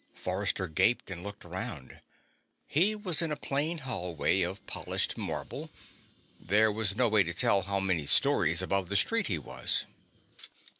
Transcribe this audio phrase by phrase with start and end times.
[0.15, 1.99] Forrester gaped and looked around.
[2.65, 5.69] He was in a plain hallway of polished marble.
[6.39, 9.85] There was no way to tell how many stories above the street he was.